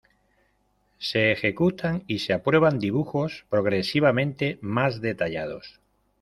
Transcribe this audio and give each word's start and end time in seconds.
Se 0.97 1.31
ejecutan 1.31 2.03
y 2.07 2.17
se 2.17 2.33
aprueban 2.33 2.79
dibujos 2.79 3.45
progresivamente 3.51 4.57
más 4.59 4.99
detallados. 4.99 5.79